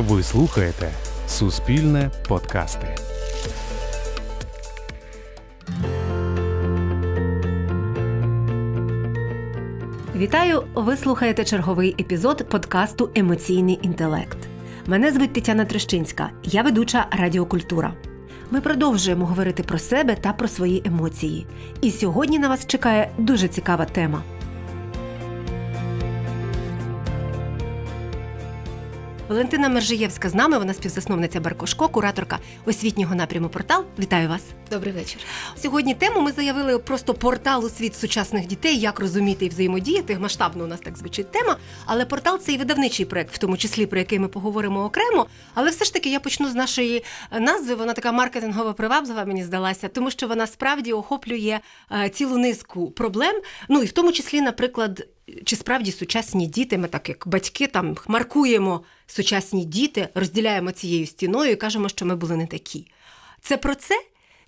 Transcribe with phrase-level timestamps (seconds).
[0.00, 0.90] Ви слухаєте
[1.28, 2.86] Суспільне подкасти.
[10.16, 10.62] Вітаю!
[10.74, 14.38] Ви слухаєте черговий епізод подкасту Емоційний інтелект.
[14.86, 17.92] Мене звуть Тетяна Трещинська, я ведуча Радіокультура.
[18.50, 21.46] Ми продовжуємо говорити про себе та про свої емоції.
[21.80, 24.22] І сьогодні на вас чекає дуже цікава тема.
[29.30, 33.84] Валентина Мержиєвська з нами, вона співзасновниця Баркошко, кураторка освітнього напряму портал.
[33.98, 34.42] Вітаю вас.
[34.70, 35.20] Добрий вечір.
[35.62, 40.18] Сьогодні тему ми заявили просто портал у світ сучасних дітей, як розуміти і взаємодіяти.
[40.18, 41.56] Масштабно у нас так звучить тема.
[41.86, 45.26] Але портал це і видавничий проект, в тому числі про який ми поговоримо окремо.
[45.54, 47.04] Але все ж таки я почну з нашої
[47.40, 47.74] назви.
[47.74, 51.60] Вона така маркетингова приваблива, мені здалася, тому що вона справді охоплює
[51.92, 53.34] е, цілу низку проблем.
[53.68, 55.06] Ну і в тому числі, наприклад,
[55.44, 61.52] чи справді сучасні діти, ми так як батьки там маркуємо сучасні діти, розділяємо цією стіною
[61.52, 62.86] і кажемо, що ми були не такі.
[63.42, 63.94] Це про це?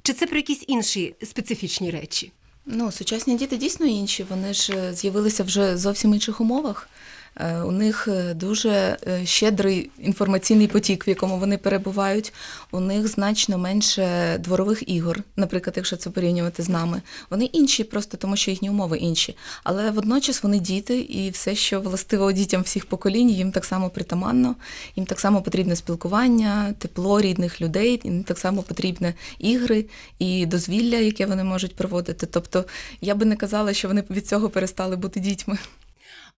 [0.02, 2.32] Чи це про якісь інші специфічні речі?
[2.66, 4.22] Ну, сучасні діти дійсно інші.
[4.28, 6.88] Вони ж е, з'явилися вже зовсім інших умовах.
[7.36, 12.32] Е, у них е, дуже е, щедрий інформаційний потік, в якому вони перебувають.
[12.70, 17.02] У них значно менше дворових ігор, наприклад, якщо це порівнювати з нами.
[17.30, 19.36] Вони інші, просто тому що їхні умови інші.
[19.64, 24.54] Але водночас вони діти, і все, що властиво дітям всіх поколінь, їм так само притаманно,
[24.96, 29.84] їм так само потрібне спілкування, тепло рідних людей, їм так само потрібне ігри
[30.18, 32.26] і дозвілля, яке вони можуть проводити.
[32.26, 32.64] Тобто
[33.00, 35.58] я би не казала, що вони від цього перестали бути дітьми.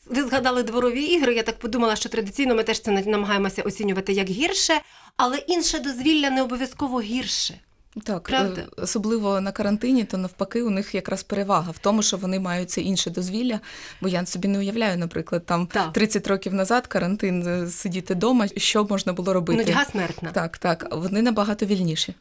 [0.07, 1.35] Ви згадали дворові ігри.
[1.35, 4.81] Я так подумала, що традиційно ми теж це намагаємося оцінювати як гірше,
[5.17, 7.55] але інше дозвілля не обов'язково гірше.
[8.05, 8.61] Так, Правда?
[8.61, 12.71] е, особливо на карантині, то навпаки, у них якраз перевага в тому, що вони мають
[12.71, 13.61] це інше дозвілля.
[14.01, 15.93] Бо я собі не уявляю, наприклад, там Так.
[15.93, 19.59] 30 років назад карантин е, сидіти вдома, що можна було робити.
[19.65, 20.31] Нудьга смертна.
[20.31, 20.87] Так, так.
[20.91, 22.15] Вони набагато вільніші.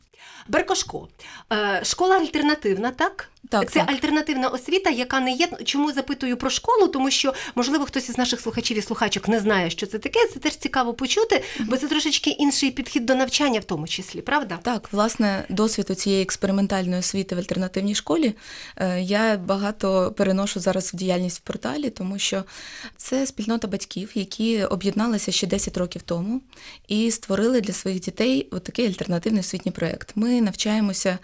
[0.48, 1.08] Беркошко.
[1.54, 3.30] Е, школа альтернативна, так?
[3.60, 3.92] Так, це так.
[3.92, 5.50] альтернативна освіта, яка не є.
[5.64, 6.88] Чому запитую про школу?
[6.88, 10.20] Тому що, можливо, хтось із наших слухачів і слухачок не знає, що це таке.
[10.34, 14.60] Це теж цікаво почути, бо це трошечки інший підхід до навчання, в тому числі, правда?
[14.64, 18.36] Так, власне, досвід у цієї експериментальної освіти в альтернативній школі
[18.78, 22.44] е, я багато переношу зараз в діяльність в порталі, тому що
[22.98, 26.42] це спільнота батьків, які об'єдналися ще 10 років тому
[26.88, 30.12] і створили для своїх дітей такий альтернативний освітній проєкт.
[30.16, 31.20] Ми навчаємося.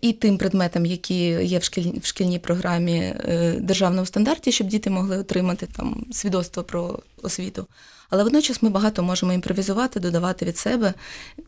[0.00, 3.14] І тим предметам, які є в шкільній, в шкільній програмі
[3.60, 7.66] державного державному стандарті, щоб діти могли отримати там свідоцтво про освіту.
[8.10, 10.94] Але водночас ми багато можемо імпровізувати, додавати від себе.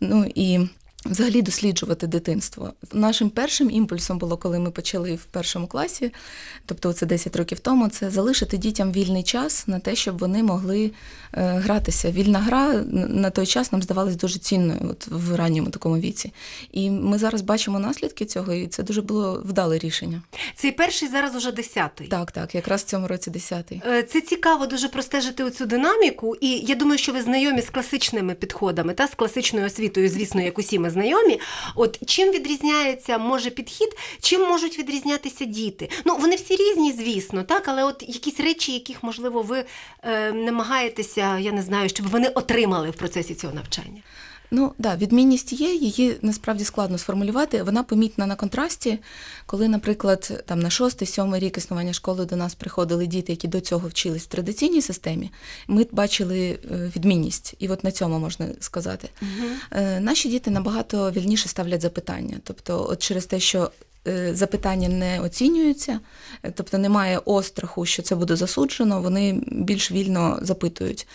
[0.00, 0.68] Ну і
[1.04, 2.72] Взагалі досліджувати дитинство.
[2.92, 6.12] Нашим першим імпульсом було, коли ми почали в першому класі,
[6.66, 10.90] тобто це 10 років тому, це залишити дітям вільний час на те, щоб вони могли
[11.32, 12.10] е, гратися.
[12.10, 16.32] Вільна гра на той час нам здавалась дуже цінною от в ранньому такому віці.
[16.72, 20.22] І ми зараз бачимо наслідки цього, і це дуже було вдале рішення.
[20.54, 22.08] Цей перший зараз уже десятий.
[22.08, 23.82] Так, так, якраз в цьому році 10-й.
[23.86, 28.34] Е, Це цікаво дуже простежити оцю динаміку, і я думаю, що ви знайомі з класичними
[28.34, 31.40] підходами та з класичною освітою, звісно, як усі ми знайомі.
[31.74, 33.88] От чим відрізняється може підхід,
[34.20, 35.88] чим можуть відрізнятися діти?
[36.04, 39.64] Ну вони всі різні, звісно, так, але от якісь речі, яких можливо ви
[40.02, 44.02] е, намагаєтеся, я не знаю, щоб вони отримали в процесі цього навчання.
[44.50, 47.62] Ну да, відмінність є, її насправді складно сформулювати.
[47.62, 48.98] Вона помітна на контрасті,
[49.46, 53.60] коли, наприклад, там на шостий, сьомий рік існування школи до нас приходили діти, які до
[53.60, 55.30] цього вчились в традиційній системі.
[55.68, 59.08] Ми бачили е, відмінність, і от на цьому можна сказати.
[59.22, 59.80] Угу.
[60.00, 63.70] Наші діти набагато вільніше ставлять запитання, тобто, от через те, що
[64.32, 66.00] запитання не оцінюються,
[66.42, 71.06] е, тобто немає остраху, що це буде засуджено, вони більш вільно запитують.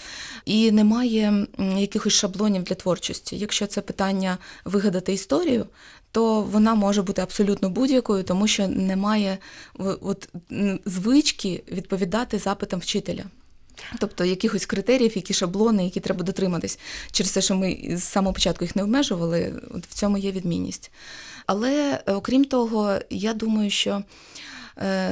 [0.45, 1.47] І немає
[1.77, 3.37] якихось шаблонів для творчості.
[3.37, 5.65] Якщо це питання вигадати історію,
[6.11, 9.37] то вона може бути абсолютно будь-якою, тому що немає
[10.01, 10.29] от,
[10.85, 13.23] звички відповідати запитам вчителя.
[13.99, 16.79] Тобто якихось критеріїв, які шаблони, які треба дотриматись.
[17.11, 19.53] Через те, що ми з самого початку їх не обмежували,
[19.89, 20.91] в цьому є відмінність.
[21.45, 24.03] Але окрім того, я думаю, що
[24.54, 24.54] Е,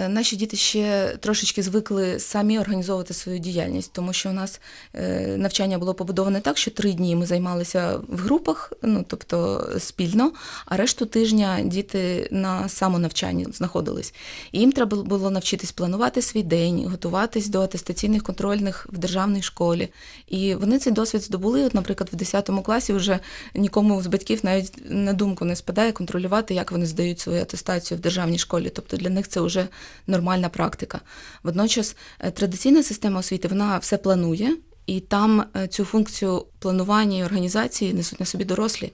[0.09, 4.61] наші діти ще трошечки звикли самі організовувати свою діяльність, тому що у нас
[4.93, 10.31] е, навчання було побудоване так, що три дні ми займалися в групах, ну тобто спільно,
[10.65, 14.13] а решту тижня діти на самонавчанні знаходились.
[14.51, 19.89] І їм треба було навчитись планувати свій день, готуватись до атестаційних контрольних в державній школі.
[20.27, 21.65] І вони цей досвід здобули.
[21.65, 23.19] От, наприклад, в 10 класі вже
[23.55, 28.01] нікому з батьків навіть на думку не спадає контролювати, як вони здають свою атестацію в
[28.01, 28.71] державній школі.
[28.75, 29.67] Тобто для них це вже вже
[30.07, 31.01] нормальна практика.
[31.43, 34.57] Водночас е, традиційна система освіти вона все планує.
[34.85, 38.91] І там е, цю функцію планування і організації несуть на собі дорослі.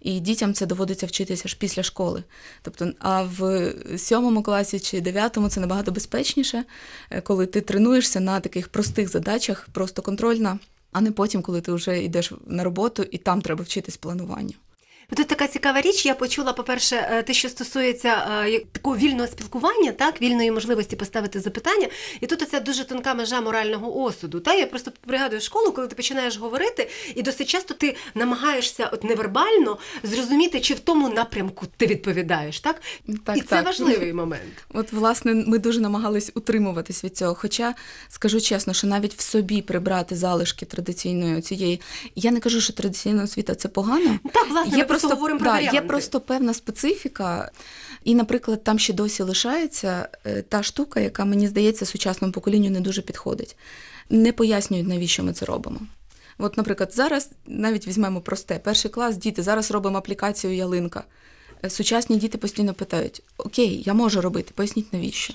[0.00, 2.24] І дітям це доводиться вчитися ж після школи.
[2.62, 6.64] Тобто, а в сьомому класі чи дев'ятому це набагато безпечніше,
[7.10, 10.58] е, коли ти тренуєшся на таких простих задачах, просто контрольна,
[10.92, 14.54] а не потім, коли ти вже йдеш на роботу і там треба вчитись плануванню.
[15.16, 16.06] Тут така цікава річ.
[16.06, 21.40] Я почула, по-перше, е, те, що стосується е, такого вільного спілкування, так, вільної можливості поставити
[21.40, 21.88] запитання.
[22.20, 24.40] І тут оця дуже тонка межа морального осуду.
[24.40, 24.54] Та?
[24.54, 29.78] Я просто пригадую школу, коли ти починаєш говорити, і досить часто ти намагаєшся от невербально
[30.02, 32.60] зрозуміти, чи в тому напрямку ти відповідаєш.
[32.60, 32.82] Так?
[33.24, 33.66] Так, і це так.
[33.66, 34.64] важливий момент.
[34.74, 37.34] От, власне, ми дуже намагались утримуватись від цього.
[37.34, 37.74] Хоча
[38.08, 41.80] скажу чесно, що навіть в собі прибрати залишки традиційної цієї.
[42.14, 44.18] Я не кажу, що традиційна освіта це погано.
[44.32, 47.50] Так, власне, ми просто говоримо про да, є просто певна специфіка.
[48.04, 52.80] І, наприклад, там ще досі лишається е, та штука, яка мені здається сучасному поколінню не
[52.80, 53.56] дуже підходить.
[54.10, 55.80] Не пояснюють, навіщо ми це робимо.
[56.38, 61.04] От, наприклад, зараз навіть візьмемо просте, перший клас, діти, зараз робимо аплікацію ялинка.
[61.64, 65.34] Е, Сучасні діти постійно питають: Окей, я можу робити, поясніть навіщо.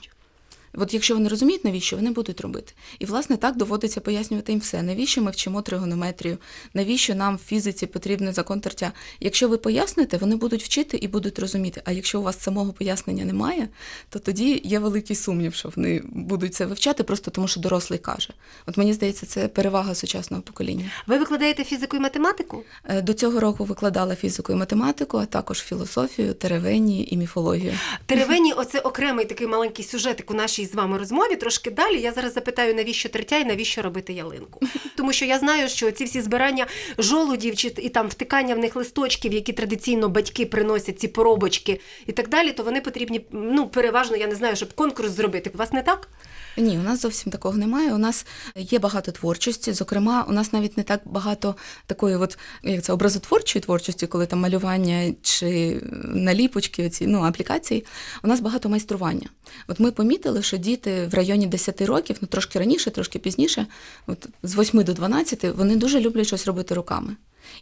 [0.77, 2.73] От якщо вони розуміють, навіщо вони будуть робити.
[2.99, 4.81] І власне так доводиться пояснювати їм все.
[4.83, 6.37] Навіщо ми вчимо тригонометрію,
[6.73, 8.91] навіщо нам в фізиці потрібний закон тертя.
[9.19, 11.81] Якщо ви поясните, вони будуть вчити і будуть розуміти.
[11.85, 13.67] А якщо у вас самого пояснення немає,
[14.09, 18.29] то тоді є великий сумнів, що вони будуть це вивчати просто тому, що дорослий каже.
[18.65, 20.91] От мені здається, це перевага сучасного покоління.
[21.07, 22.63] Ви викладаєте фізику і математику?
[22.85, 27.73] Е, До цього року викладала фізику і математику, а також філософію, теревені і міфологію.
[28.05, 31.35] Теревені, оце окремий такий маленький сюжетик у нашій з вами розмові.
[31.35, 32.01] Трошки далі.
[32.01, 34.59] Я зараз запитаю, навіщо третя і навіщо робити ялинку.
[34.95, 36.67] Тому що я знаю, що ці всі збирання
[36.97, 42.11] жолудів чи і там втикання в них листочків, які традиційно батьки приносять ці поробочки і
[42.11, 45.51] так далі, то вони потрібні ну переважно, я не знаю, щоб конкурс зробити.
[45.53, 46.09] У вас не так?
[46.57, 47.93] Ні, у нас зовсім такого немає.
[47.93, 49.73] У нас є багато творчості.
[49.73, 51.55] Зокрема, у нас навіть не так багато
[51.85, 57.85] такої, от як це образотворчої творчості, коли там малювання чи наліпочки, оці ну аплікації.
[58.23, 59.29] У нас багато майстрування.
[59.67, 63.65] От ми помітили, що діти в районі 10 років, ну трошки раніше, трошки пізніше,
[64.07, 67.15] от з 8 до 12, вони дуже люблять щось робити руками.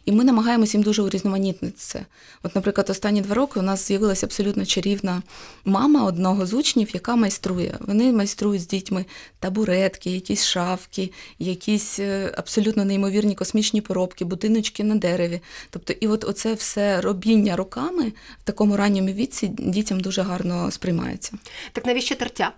[0.04, 2.06] І ми намагаємося їм дуже урізноманітнити це.
[2.42, 5.22] От, наприклад, останні два роки у нас з'явилася абсолютно чарівна
[5.64, 7.78] мама одного з учнів, яка майструє.
[7.80, 9.04] Вони майструють з дітьми
[9.40, 15.40] табуретки, якісь шафки, якісь е, абсолютно неймовірні космічні поробки, будиночки на дереві.
[15.70, 21.32] Тобто, і от оце все робіння руками в такому ранньому віці дітям дуже гарно сприймається.
[21.72, 22.52] Так навіщо тертя?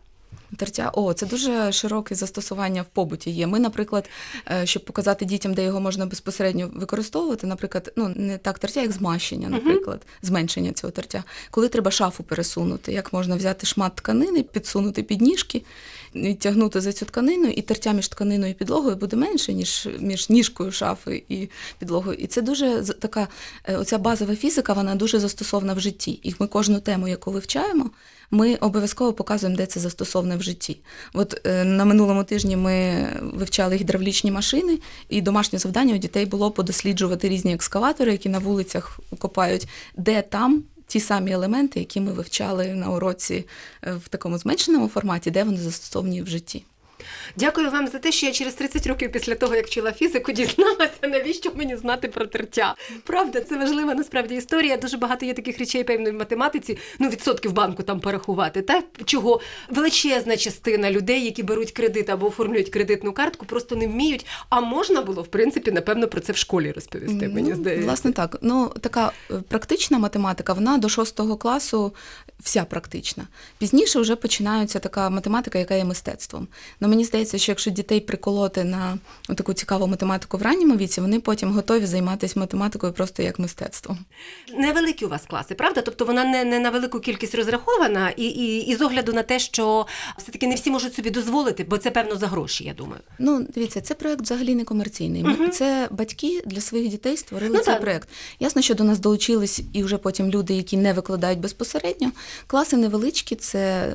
[0.56, 3.46] Тертя, о, це дуже широке застосування в побуті є.
[3.46, 4.10] Ми, наприклад,
[4.50, 8.92] е, щоб показати дітям, де його можна безпосередньо використовувати, наприклад, ну не так тертя, як
[8.92, 11.24] змащення, наприклад, зменшення цього тертя.
[11.50, 15.62] Коли треба шафу пересунути, як можна взяти шмат тканини, підсунути під ніжки,
[16.38, 20.72] тягнути за цю тканину, і тертя між тканиною і підлогою буде менше, ніж між ніжкою
[20.72, 21.48] шафи і
[21.78, 22.18] підлогою.
[22.18, 23.28] І це дуже така,
[23.64, 26.20] е, оця базова фізика, вона дуже застосована в житті.
[26.22, 27.90] І ми кожну тему, яку вивчаємо,
[28.34, 30.80] ми обов'язково показуємо, де це застосоване в житті.
[31.12, 34.78] От е, на минулому тижні ми вивчали гідравлічні машини,
[35.08, 40.64] і домашнє завдання у дітей було подосліджувати різні екскаватори, які на вулицях копають, де там.
[40.86, 43.46] Ті самі елементи, які ми вивчали на уроці
[43.82, 46.64] е, в такому зменшеному форматі, де вони застосовані в житті.
[47.36, 50.92] Дякую вам за те, що я через 30 років після того, як вчила фізику, дізналася,
[51.02, 52.74] навіщо мені знати про тертя.
[53.04, 54.76] Правда, це важлива насправді історія.
[54.76, 58.62] Дуже багато є таких речей, певно, в математиці, ну відсотки в банку там порахувати.
[58.62, 64.26] Та чого величезна частина людей, які беруть кредит або оформлюють кредитну картку, просто не вміють.
[64.48, 67.28] А можна було, в принципі, напевно, про це в школі розповісти.
[67.28, 67.86] Мені Ну, здається.
[67.86, 68.38] Власне, так.
[68.42, 71.94] Ну, така е, практична математика, вона до шостого класу
[72.40, 73.26] вся практична.
[73.58, 76.48] Пізніше вже починається така математика, яка є мистецтвом.
[76.94, 78.98] Мені здається, що якщо дітей приколоти на
[79.36, 83.98] таку цікаву математику в ранньому віці, вони потім готові займатися математикою просто як мистецтвом.
[84.58, 85.82] Невеликі у вас класи, правда?
[85.82, 89.38] Тобто вона не, не на велику кількість розрахована, і, і, і з огляду на те,
[89.38, 89.86] що
[90.18, 93.00] все-таки не всі можуть собі дозволити, бо це певно за гроші, я думаю.
[93.18, 95.22] Ну, дивіться, це проект взагалі не комерційний.
[95.22, 97.80] Ми, Це батьки для своїх дітей створили Ну, цей так.
[97.80, 98.08] проект.
[98.40, 102.12] Ясно, що до нас долучились і вже потім люди, які не викладають безпосередньо.
[102.46, 103.92] Класи невеличкі, це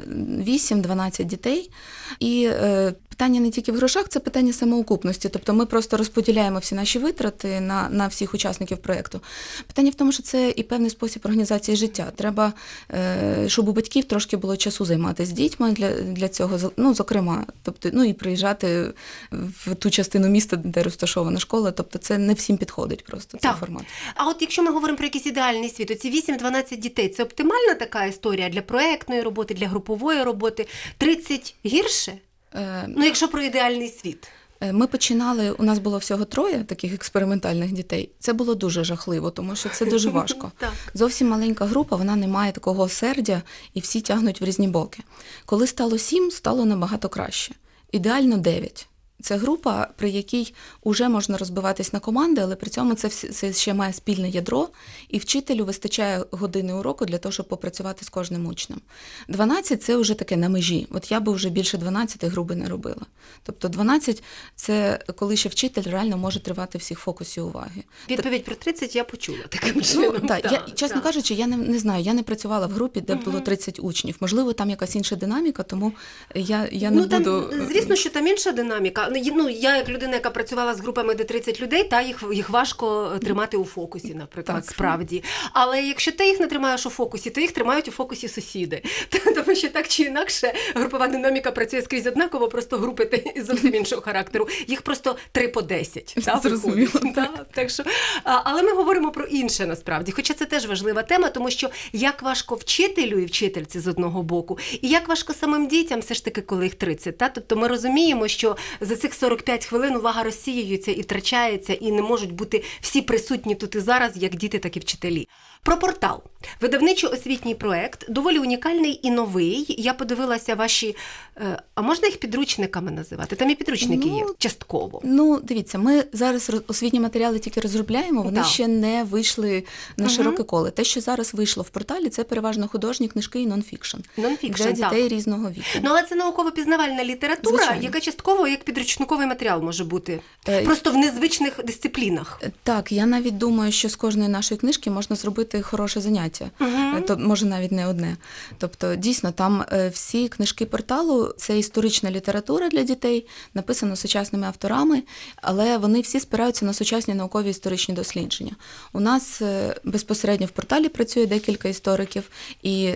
[0.48, 1.72] 8-12 дітей.
[2.20, 5.30] І е, питання не тільки в грошах, це питання самоокупності.
[5.30, 9.22] Тобто ми просто розподіляємо всі наші витрати на, на всіх учасників проєкту.
[9.68, 12.12] Питання в тому, що це і певний спосіб організації життя.
[12.16, 12.54] Треба,
[12.94, 17.90] е, щоб у батьків трошки було часу займатися дітьми для, для цього, ну, зокрема, тобто,
[17.94, 18.94] ну і приїжджати
[19.32, 21.72] в ту частину міста, де розташована школа.
[21.72, 23.60] Тобто, це не всім підходить просто цей Так.
[23.60, 23.84] формат.
[24.16, 28.06] А от якщо ми говоримо про якийсь ідеальний світ, оці 8-12 дітей, це оптимальна така
[28.06, 30.68] історія для проектної роботи, для групової роботи.
[30.98, 32.14] 30 гірше?
[32.56, 34.28] Е, Ну, якщо про ідеальний світ.
[34.62, 38.10] Е, Ми починали, у нас було всього троє таких експериментальних дітей.
[38.20, 40.52] Це було дуже жахливо, тому що це дуже важко.
[40.94, 43.42] Зовсім маленька група, вона не має такого осердя
[43.74, 45.04] і всі тягнуть в різні боки.
[45.46, 47.54] Коли стало сім, стало набагато краще.
[47.92, 48.89] Ідеально дев'ять.
[49.22, 50.54] Це група, при якій
[50.86, 54.70] вже можна розбиватись на команди, але при цьому це, це ще має спільне ядро,
[55.10, 58.82] і вчителю вистачає години уроку для того, щоб попрацювати з кожним учнем.
[59.28, 60.88] 12– це вже таке на межі.
[60.92, 63.02] От я би вже більше 12 груби не робила.
[63.44, 64.24] Тобто 12–
[64.56, 67.84] це коли ще вчитель реально може тривати всіх фокусів уваги.
[68.10, 70.28] Відповідь про 30 я почула таким Ну, чином.
[70.28, 71.04] так, я, чесно так.
[71.04, 74.16] кажучи, я не, не знаю, я не працювала в групі, де було 30 учнів.
[74.20, 75.94] Можливо, там якась інша динаміка, тому
[76.36, 77.50] я, я не ну, там, буду.
[77.54, 79.09] е, звісно, що там інша динаміка.
[79.10, 83.12] Ну, я як людина, яка працювала з групами, де 30 людей, та їх, їх важко
[83.24, 84.72] тримати у фокусі, наприклад, Так.
[84.72, 85.24] справді.
[85.54, 88.82] Але якщо ти їх не тримаєш у фокусі, то їх тримають у фокусі сусіди.
[89.36, 94.48] Тому що так чи інакше групова динаміка працює скрізь однаково, просто групи зовсім іншого характеру.
[94.68, 96.16] Їх просто 3 по 10.
[96.26, 96.92] Та, Зрозуміло.
[97.16, 97.84] Та, так що,
[98.24, 100.12] але ми говоримо про інше насправді.
[100.12, 104.58] Хоча це теж важлива тема, тому що як важко вчителю і вчительці з одного боку,
[104.82, 107.18] і як важко самим дітям, все ж таки, коли їх 30.
[107.18, 107.30] Та?
[107.30, 112.34] Тобто ми розуміємо, що за цих 45 хвилин увага розсіюється і втрачається, і не можуть
[112.34, 115.28] бути всі присутні тут і зараз, як діти, так і вчителі.
[115.64, 116.22] Про портал.
[116.62, 119.66] Видавничо-освітній проект, доволі унікальний і новий.
[119.78, 120.96] Я подивилася ваші.
[121.38, 123.36] е, А можна їх підручниками називати?
[123.36, 125.02] Там і підручники Ну, є частково.
[125.04, 128.46] Ну, дивіться, ми зараз освітні матеріали тільки розробляємо, вони Так.
[128.48, 129.64] ще не вийшли
[129.98, 130.14] на Мгм.
[130.16, 130.72] широке коло.
[130.72, 134.76] Те, що зараз вийшло в порталі, це переважно художні книжки і нонфікшн Нонфікшн, для так.
[134.92, 135.64] дітей різного віку.
[135.84, 137.84] Ну, але це науково-пізнавальна література, Звичайно.
[137.84, 140.20] яка частково як підручниковий матеріал може бути.
[140.50, 142.42] Е, Просто в незвичних дисциплінах.
[142.64, 146.52] Так, я навіть думаю, що з кожної нашої книжки можна зробити хороше заняття.
[146.98, 148.18] Е, то може навіть не одне.
[148.58, 155.04] Тобто, дійсно, там е, всі книжки порталу це історична література для дітей, написана сучасними авторами,
[155.36, 158.56] але вони всі спираються на сучасні наукові історичні дослідження.
[158.94, 162.30] У нас е, безпосередньо в порталі працює декілька істориків,
[162.64, 162.94] і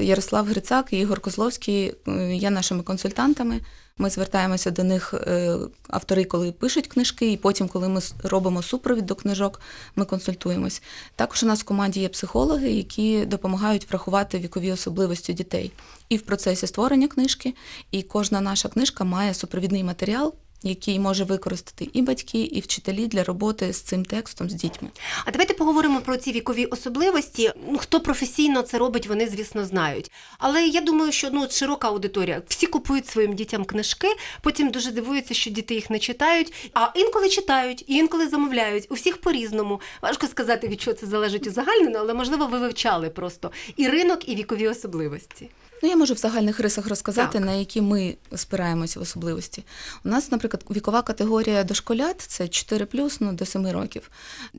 [0.00, 1.94] Ярослав Грицак і Ігор Козловський
[2.32, 3.60] є нашими консультантами.
[3.98, 5.56] Ми звертаємося до них е,
[5.88, 9.60] автори, коли пишуть книжки, і потім, коли ми робимо супровід до книжок,
[9.96, 10.82] ми консультуємось.
[11.14, 15.72] Також у нас в команді є психологи, які допомагають врахувати вікові особливості дітей
[16.08, 17.54] і в процесі створення книжки.
[17.90, 23.24] І кожна наша книжка має супровідний матеріал, який може використати і батьки, і вчителі для
[23.24, 24.88] роботи з цим текстом з дітьми.
[25.24, 27.52] А давайте поговоримо про ці вікові особливості.
[27.68, 30.10] Ну, хто професійно це робить, вони, звісно, знають.
[30.38, 32.42] Але я думаю, що ну, широка аудиторія.
[32.48, 34.08] Всі купують своїм дітям книжки,
[34.42, 36.70] потім дуже дивуються, що діти їх не читають.
[36.74, 38.86] А інколи читають, і інколи замовляють.
[38.90, 39.80] У всіх по-різному.
[40.02, 44.34] Важко сказати, від чого це залежить узагальнено, але можливо ви вивчали просто і ринок, і
[44.34, 45.50] вікові особливості.
[45.82, 47.46] Ну, я можу в загальних рисах розказати, Так.
[47.46, 49.64] на які ми спираємося в особливості.
[50.04, 52.86] У нас, наприклад, вікова категорія дошколят це 4
[53.20, 54.10] ну, до 7 років.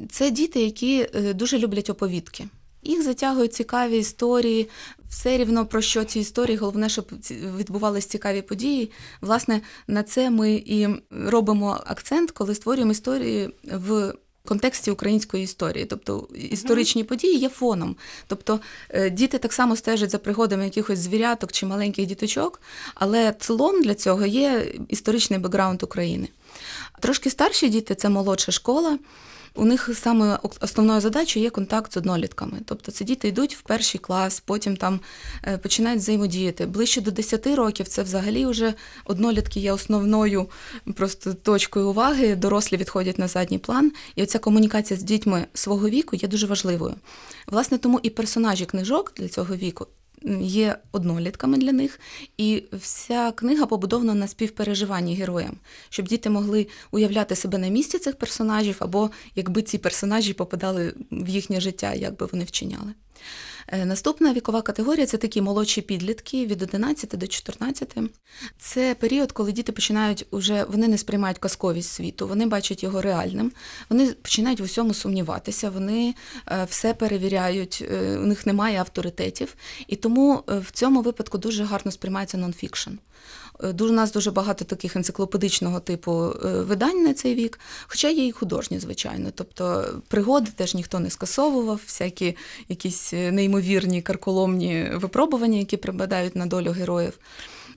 [0.09, 2.47] Це діти, які е, дуже люблять оповідки.
[2.83, 4.69] Їх затягують цікаві історії,
[5.09, 6.57] все рівно про що ці історії.
[6.57, 7.11] Головне, щоб
[7.57, 8.91] відбувались цікаві події.
[9.21, 14.13] Власне, на це ми і робимо акцент, коли створюємо історії в
[14.47, 15.85] контексті української історії.
[15.85, 17.95] Тобто історичні події є фоном.
[18.27, 22.61] Тобто е, діти так само стежать за пригодами якихось звіряток чи маленьких діточок,
[22.95, 26.27] але тлом для цього є історичний бекграунд України.
[26.99, 28.99] Трошки старші діти це молодша школа.
[29.57, 32.57] У них саме основною задачею є контакт з однолітками.
[32.65, 34.99] Тобто це діти йдуть в перший клас, потім там
[35.43, 36.65] е, починають взаємодіяти.
[36.65, 38.73] Ближче до 10 років це взагалі вже
[39.05, 40.49] однолітки є основною
[40.95, 42.35] просто точкою уваги.
[42.35, 43.91] Дорослі відходять на задній план.
[44.15, 46.95] І оця комунікація з дітьми свого віку є дуже важливою.
[47.47, 49.87] Власне, тому і персонажі книжок для цього віку
[50.41, 51.99] є однолітками для них,
[52.37, 55.57] і вся книга побудована на співпереживанні героям,
[55.89, 61.29] щоб діти могли уявляти себе на місці цих персонажів, або якби ці персонажі попадали в
[61.29, 62.93] їхнє життя, як би вони вчиняли.
[63.67, 67.97] Е, Наступна вікова категорія це такі молодші підлітки від 11 до 14.
[68.57, 73.51] Це період, коли діти починають уже вони не сприймають казковість світу, вони бачать його реальним,
[73.89, 76.15] вони починають в усьому сумніватися, вони
[76.47, 79.55] е, все перевіряють, е, у них немає авторитетів.
[79.87, 82.91] І тому е, в цьому випадку дуже гарно сприймається нонфікшн.
[83.63, 88.27] Е, у нас дуже багато таких енциклопедичного типу е, видань на цей вік, хоча є
[88.27, 89.29] і художні, звичайно.
[89.35, 92.37] Тобто пригоди теж ніхто не скасовував, всякі
[92.69, 97.13] якісь неймовірні карколомні випробування, які припадають на долю героїв.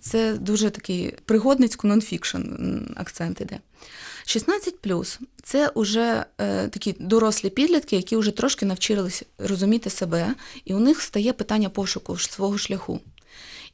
[0.00, 2.38] Це дуже такий пригодницько нонфікшн
[2.96, 3.58] акцент іде.
[4.30, 4.74] 16
[5.42, 10.34] це вже е, такі дорослі підлітки, які вже трошки навчилися розуміти себе,
[10.64, 13.00] і у них стає питання пошуку свого шляху.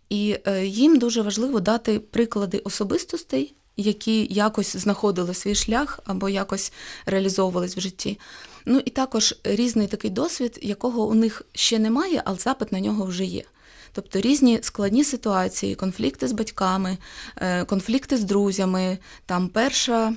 [0.09, 6.73] І е, їм дуже важливо дати приклади особистостей, які якось знаходили свій шлях або якось
[7.07, 8.19] реалізовувались в житті.
[8.67, 13.05] Ну і також різний такий досвід, якого у них ще немає, але запит на нього
[13.05, 13.45] вже є.
[13.93, 16.99] Тобто різні складні ситуації, конфлікти з батьками,
[17.37, 20.15] е, конфлікти з друзями, там перша.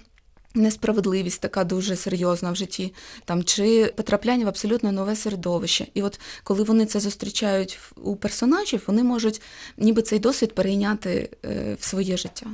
[0.56, 2.94] Несправедливість така дуже серйозна в житті,
[3.26, 5.88] там чи потрапляння в абсолютно нове середовище.
[5.94, 9.42] І от коли вони це зустрічають у персонажів, вони можуть
[9.78, 12.46] ніби цей досвід перейняти е, в своє життя.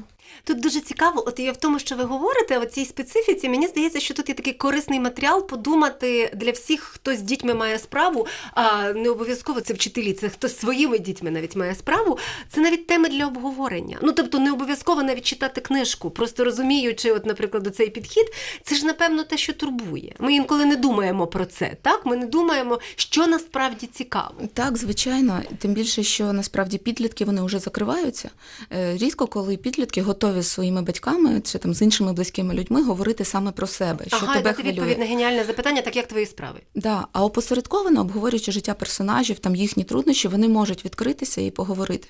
[0.44, 4.00] Тут дуже цікаво, от і в тому, що ви говорите, о цій специфіці, мені здається,
[4.00, 8.94] що тут є такий корисний матеріал подумати для всіх, хто з дітьми має справу, а
[8.94, 12.18] не обов'язково це вчителі, це хто з своїми дітьми навіть має справу.
[12.50, 13.98] Це навіть теми для обговорення.
[14.02, 18.26] Ну тобто не обов'язково навіть читати книжку, просто розуміючи, от, наприклад, цей підхід,
[18.64, 20.16] це ж напевно те, що турбує.
[20.20, 21.76] Ми інколи не думаємо про це.
[21.82, 24.36] Так, ми не думаємо, що насправді цікаво.
[24.54, 28.30] Так, звичайно, тим більше, що насправді підлітки вони вже закриваються.
[28.72, 33.26] Е, рідко, коли підлітки готові з своїми батьками чи там з іншими близькими людьми говорити
[33.26, 36.60] саме про себе, що ага, тебе дати відповідь на геніальне запитання, так як твої справи.
[36.76, 42.08] Да, а опосередковано, обговорюючи життя персонажів, там їхні труднощі, вони можуть відкритися і поговорити.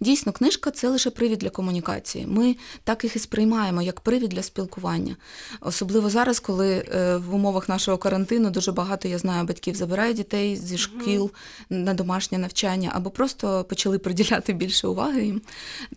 [0.00, 2.26] Дійсно, книжка це лише привід для комунікації.
[2.26, 5.16] Ми так їх і сприймаємо як привід для спілкування.
[5.60, 10.56] Особливо зараз, коли е, в умовах нашого карантину дуже багато я знаю батьків забирають дітей
[10.56, 11.30] зі шкіл
[11.70, 15.42] на домашнє навчання або просто почали приділяти більше уваги їм.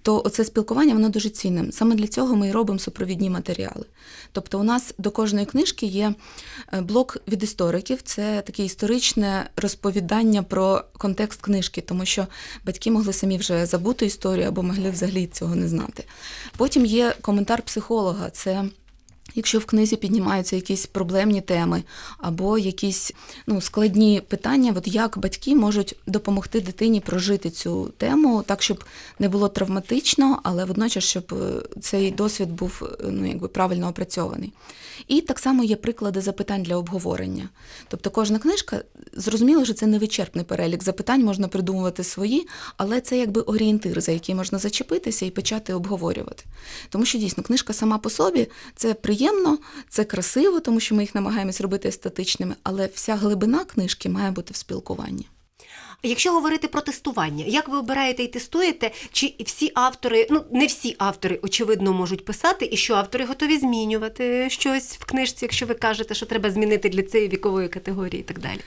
[0.01, 1.72] То оце спілкування воно дуже цінним.
[1.72, 3.86] Саме для цього ми і робимо супровідні матеріали.
[4.31, 6.13] Тобто, у нас до кожної книжки є
[6.74, 12.27] е, блок від істориків, це таке історичне розповідання про контекст книжки, тому що
[12.65, 16.03] батьки могли самі вже забути історію або могли взагалі цього не знати.
[16.57, 18.29] Потім є коментар психолога.
[18.29, 18.65] Це
[19.36, 21.84] Якщо в книзі піднімаються якісь проблемні теми
[22.18, 23.13] або якісь
[23.48, 28.84] ну, складні питання, от як батьки можуть допомогти дитині прожити цю тему так, щоб
[29.20, 34.53] не було травматично, але водночас, щоб е, цей досвід був е, ну, якби правильно опрацьований.
[35.08, 37.50] І так само є приклади запитань для обговорення.
[37.88, 38.82] Тобто кожна книжка,
[39.13, 44.12] зрозуміло, що це не вичерпний перелік запитань, можна придумувати свої, але це якби орієнтир, за
[44.12, 46.44] який можна зачепитися і почати обговорювати.
[46.90, 49.58] Тому що дійсно книжка сама по собі це приємно,
[49.90, 54.54] це красиво, тому що ми їх намагаємось робити естетичними, але вся глибина книжки має бути
[54.54, 55.28] в спілкуванні.
[56.04, 60.96] Якщо говорити про тестування, як ви обираєте і тестуєте, чи всі автори, ну не всі
[60.98, 66.14] автори, очевидно, можуть писати, і що автори готові змінювати щось в книжці, якщо ви кажете,
[66.14, 68.62] що треба змінити для цієї вікової категорії і так далі.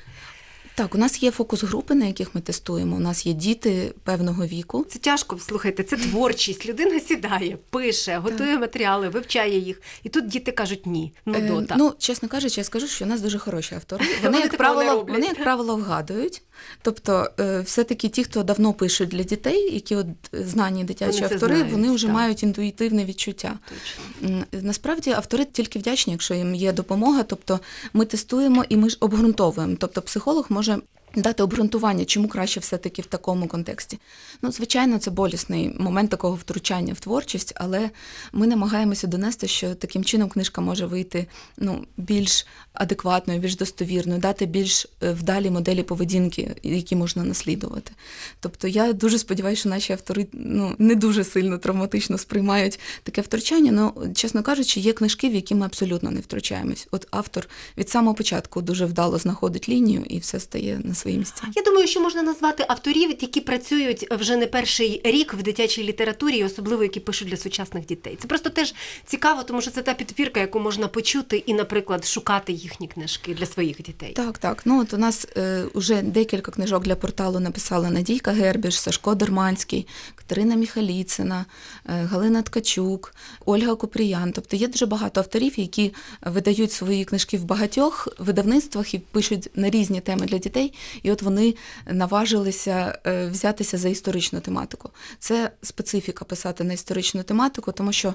[0.76, 2.96] Так, у нас є фокус-групи, на яких ми тестуємо.
[2.96, 4.86] У нас є діти певного віку.
[4.88, 6.66] Це тяжко, слухайте, це творчість.
[6.66, 9.80] Людина сідає, пише, готує матеріали, вивчає їх.
[10.02, 11.12] І тут діти кажуть ні.
[11.26, 11.74] Ну, Е, дота.
[11.78, 14.04] ну, чесно кажучи, я скажу, що у нас дуже хороші автори.
[14.22, 16.42] Вони, Вони як правило, вони, як правило, вгадують.
[16.82, 21.56] Тобто, е, все-таки ті, хто давно пишуть для дітей, які от знані дитячі Вони автори,
[21.56, 22.14] знають, вони вже так.
[22.14, 23.58] мають інтуїтивне відчуття.
[23.68, 24.44] Точно.
[24.52, 27.22] Насправді автори тільки вдячні, якщо їм є допомога.
[27.22, 27.60] Тобто
[27.92, 29.76] ми тестуємо і ми ж обґрунтовуємо.
[29.80, 30.78] Тобто психолог може.
[31.16, 33.98] Дати обґрунтування, чому краще все-таки в такому контексті.
[34.42, 37.90] Ну, звичайно, це болісний момент такого втручання в творчість, але
[38.32, 41.26] ми намагаємося донести, що таким чином книжка може вийти
[41.58, 47.92] ну, більш адекватною, більш достовірною, дати більш е, вдалі моделі поведінки, які можна наслідувати.
[48.40, 53.72] Тобто я дуже сподіваюся, що наші автори ну, не дуже сильно травматично сприймають таке втручання.
[53.72, 56.88] Ну, чесно кажучи, є книжки, в які ми абсолютно не втручаємось.
[56.90, 57.48] От автор
[57.78, 61.42] від самого початку дуже вдало знаходить лінію і все стає на свої місця.
[61.56, 66.36] Я думаю, що можна назвати авторів, які працюють вже не перший рік в дитячій літературі,
[66.36, 68.18] і особливо які пишуть для сучасних дітей.
[68.20, 72.52] Це просто теж цікаво, тому що це та підпірка, яку можна почути і, наприклад, шукати
[72.52, 74.12] їхні книжки для своїх дітей.
[74.12, 74.62] Так, так.
[74.64, 79.86] Ну от у нас е, вже декілька книжок для порталу написала Надійка Гербіш, Сашко Дерманський,
[80.14, 81.44] Катерина Міхаліцина,
[81.88, 83.14] е, Галина Ткачук,
[83.44, 84.32] Ольга Купріян.
[84.32, 89.70] Тобто є дуже багато авторів, які видають свої книжки в багатьох видавництвах і пишуть на
[89.70, 90.72] різні теми для дітей.
[91.02, 91.54] І от вони
[91.86, 94.90] наважилися е, взятися за історичну тематику.
[95.18, 98.14] Це специфіка писати на історичну тематику, тому що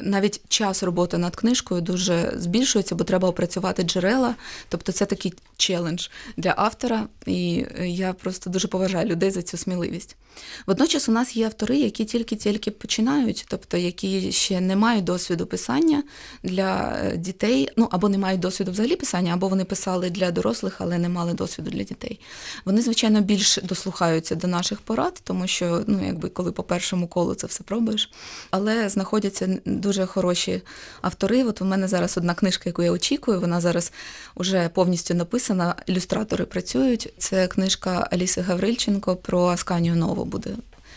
[0.00, 4.34] навіть час роботи над книжкою дуже збільшується, бо треба опрацювати джерела.
[4.68, 9.56] Тобто це такий челендж для автора, і е, я просто дуже поважаю людей за цю
[9.56, 10.16] сміливість.
[10.66, 16.02] Водночас у нас є автори, які тільки-тільки починають, тобто які ще не мають досвіду писання
[16.42, 20.80] для е, дітей, ну або не мають досвіду взагалі писання, або вони писали для дорослих,
[20.80, 22.20] але не мали досвіду для дітей.
[22.64, 27.34] Вони, звичайно, більш дослухаються до наших порад, тому що ну, якби коли по першому колу
[27.34, 28.10] це все пробуєш.
[28.50, 30.62] Але знаходяться дуже хороші
[31.00, 31.44] автори.
[31.44, 33.92] От у мене зараз одна книжка, яку я очікую, вона зараз
[34.36, 35.74] вже повністю написана.
[35.86, 37.12] Ілюстратори працюють.
[37.18, 40.50] Це книжка Аліси Гаврильченко про Асканію Нову буде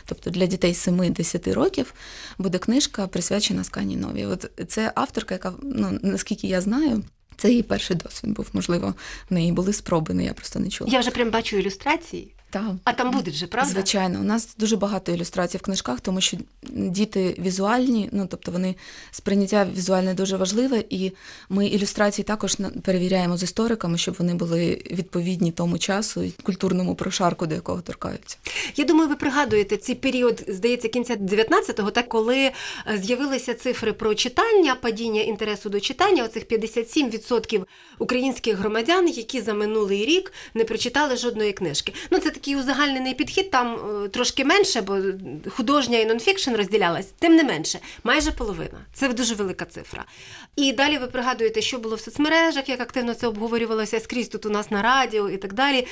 [0.06, 1.94] Тобто для дітей 7-10 років
[2.38, 4.26] буде книжка присвячена Скані Нові.
[4.26, 7.04] От це авторка, яка ну наскільки я знаю.
[7.38, 8.48] Це її перший досвід був.
[8.54, 8.94] Можливо,
[9.30, 10.92] в неї були спроби, але я просто не чула.
[10.94, 12.35] Я вже прям бачу ілюстрації.
[12.56, 12.76] Та.
[12.84, 13.72] А там будуть же, правда?
[13.72, 18.76] Звичайно, у нас дуже багато ілюстрацій в книжках, тому що діти візуальні, ну тобто вони
[19.12, 21.12] сприйняття візуальне дуже важливе, і
[21.50, 27.46] ми ілюстрації також перевіряємо з істориками, щоб вони були відповідні тому часу і культурному прошарку,
[27.46, 28.38] до якого торкаються.
[28.76, 32.54] Я думаю, ви пригадуєте цей період, здається, кінця 19-го, так коли е,
[33.04, 36.24] з'явилися цифри про читання, падіння інтересу до читання.
[36.24, 37.66] Оцих 57%
[38.00, 41.94] українських громадян, які за минулий рік не прочитали жодної книжки.
[42.12, 43.52] Ну це такий узагальнений підхід.
[43.52, 44.98] Там е, трошки менше, бо
[45.50, 47.06] художня і нонфікшн розділялась.
[47.20, 48.86] Тим не менше, майже половина.
[48.94, 50.06] Це дуже велика цифра.
[50.56, 54.50] І далі ви пригадуєте, що було в соцмережах, як активно це обговорювалося скрізь тут у
[54.50, 55.88] нас на радіо і так далі.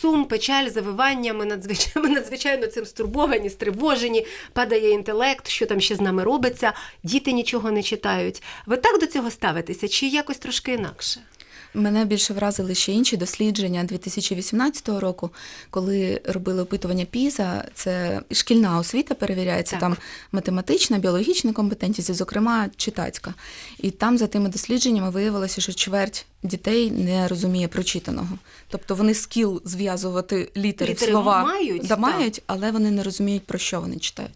[0.00, 1.34] Сум, печаль, завивання.
[1.34, 6.72] Ми надзвичайно, ми надзвичайно цим стурбовані, стривожені, падає інтелект, що там ще з нами робиться.
[7.02, 8.42] Діти нічого не читають.
[8.66, 11.20] Ви так до цього ставитеся, чи якось трошки інакше?
[11.74, 15.30] Мене більше вразили ще інші дослідження 2018 року,
[15.70, 17.64] коли робили опитування ПІЗа.
[17.74, 19.80] Це шкільна освіта перевіряється, Так.
[19.80, 19.96] там
[20.32, 23.34] математична, біологічна компетентність, і, зокрема, читацька.
[23.78, 28.38] І там за тими дослідженнями виявилося, що чверть дітей не розуміє прочитаного.
[28.68, 33.58] Тобто вони скіл зв'язувати літери, Літери слова мають, да, мають, але вони не розуміють, про
[33.58, 34.32] що вони читають.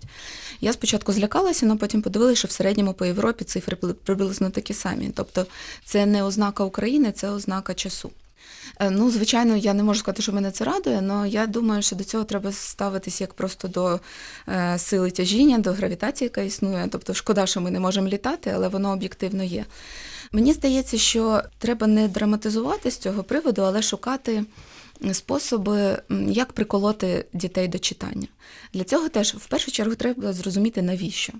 [0.61, 4.75] Я спочатку злякалася, але потім подивилася, що в середньому по Європі цифри при- приблизно такі
[4.75, 5.11] самі.
[5.15, 5.47] Тобто
[5.85, 8.11] це не ознака України, це ознака часу.
[8.81, 11.97] Е, Ну, звичайно, я не можу сказати, що мене це радує, але я думаю, що
[11.97, 14.01] до цього треба ставитись як просто до
[14.49, 16.89] е, сили тяжіння, до гравітації, яка існує.
[16.93, 19.65] Тобто, шкода, що ми не можемо літати, але воно об'єктивно є.
[20.33, 24.45] Мені здається, що треба не драматизувати з цього приводу, але шукати
[25.13, 28.27] способи, як приколоти дітей до читання.
[28.73, 31.33] Для цього теж в першу чергу треба зрозуміти, навіщо.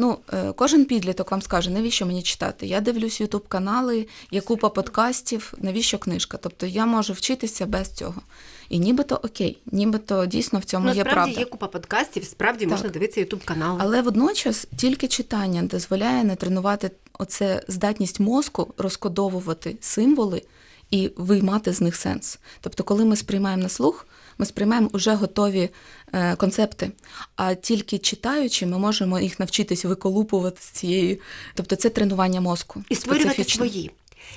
[0.00, 2.66] Ну, е, кожен підліток вам скаже, навіщо мені читати?
[2.66, 6.38] Я дивлюсь ютуб канали, є купа подкастів, навіщо книжка?
[6.42, 8.22] Тобто я можу вчитися без цього.
[8.68, 11.40] І нібито окей, нібито дійсно в цьому Ну, є справді правда.
[11.40, 12.70] є купа подкастів, справді Так.
[12.70, 13.76] можна дивитися ютуб канал.
[13.80, 20.42] Але водночас тільки читання дозволяє не тренувати оце здатність мозку розкодовувати символи
[20.90, 22.38] і виймати з них сенс.
[22.60, 24.06] Тобто, коли ми сприймаємо на слух,
[24.38, 25.70] ми сприймаємо вже готові
[26.12, 26.90] е, концепти,
[27.36, 31.20] а тільки читаючи, ми можемо їх навчитись виколупувати з цієї.
[31.54, 32.84] Тобто, це тренування мозку.
[32.88, 33.90] І створювати свої.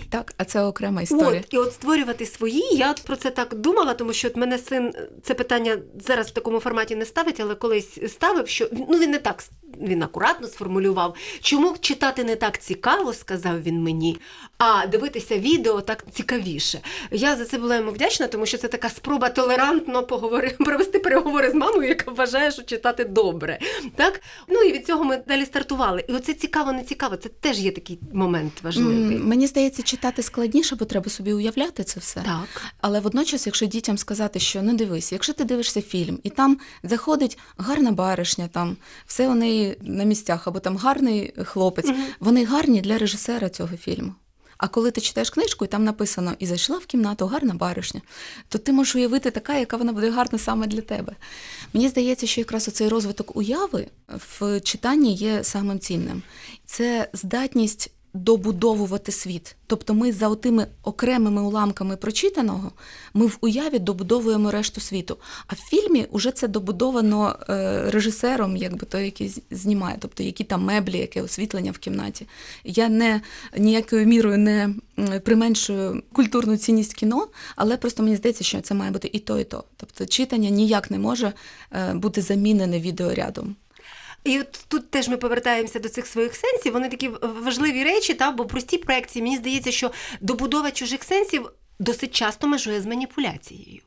[0.09, 1.41] Так, а це окрема історія.
[1.45, 4.57] От, і от створювати свої, я от про це так думала, тому що от мене
[4.57, 9.11] син це питання зараз в такому форматі не ставить, але колись ставив, що ну він
[9.11, 9.43] не так
[9.81, 11.15] він акуратно сформулював.
[11.41, 14.17] Чому читати не так цікаво, сказав він мені,
[14.57, 16.79] а дивитися відео так цікавіше.
[17.11, 21.51] Я за це була йому вдячна, тому що це така спроба толерантно поговори, провести переговори
[21.51, 23.59] з мамою, яка вважає, що читати добре.
[23.95, 24.21] Так?
[24.47, 26.03] Ну і від цього ми далі стартували.
[26.07, 27.15] І оце цікаво, не цікаво.
[27.15, 29.17] Це теж є такий момент важливий.
[29.17, 32.21] Мені здається, читати складніше, бо треба собі уявляти це все.
[32.21, 32.71] Так.
[32.81, 37.37] Але водночас, якщо дітям сказати, що ну дивись, якщо ти дивишся фільм, і там заходить
[37.57, 42.97] гарна баришня, там все у неї на місцях, або там гарний хлопець, вони гарні для
[42.97, 44.13] режисера цього фільму.
[44.61, 48.01] А коли ти читаєш книжку, і там написано і зайшла в кімнату гарна баришня,
[48.49, 51.15] то ти можеш уявити така, яка вона буде гарна саме для тебе.
[51.73, 56.23] Мені здається, що якраз оцей розвиток уяви в читанні є самим цінним.
[56.65, 59.55] Це здатність добудовувати світ.
[59.67, 62.71] Тобто ми за отими окремими уламками прочитаного,
[63.13, 65.17] ми в уяві добудовуємо решту світу.
[65.47, 70.63] А в фільмі вже це добудовано е, режисером, якби той, який знімає, тобто які там
[70.63, 72.27] меблі, яке освітлення в кімнаті.
[72.63, 73.21] Я не
[73.57, 74.75] ніякою мірою не
[75.23, 79.43] применшую культурну цінність кіно, але просто мені здається, що це має бути і то, і
[79.43, 79.63] то.
[79.77, 81.33] Тобто читання ніяк не може
[81.71, 83.55] е, бути замінене відеорядом.
[84.23, 86.73] І от тут теж ми повертаємося до цих своїх сенсів.
[86.73, 89.23] Вони такі важливі речі, та бо прості проекції.
[89.23, 93.81] Мені здається, що добудова чужих сенсів досить часто межує з маніпуляцією.